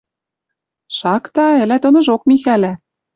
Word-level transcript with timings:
Шакта, 0.97 1.47
ӹла 1.63 1.77
тоныжок 1.81 2.21
Михӓлӓ. 2.29 2.73